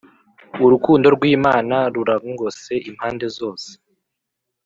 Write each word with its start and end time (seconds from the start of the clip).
urukundo 0.65 1.07
rw’imana 1.15 1.75
ruragngose 1.95 2.73
impande 2.89 3.25
zose 3.37 3.69